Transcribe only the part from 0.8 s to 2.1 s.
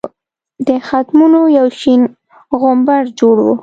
ختمونو یو شین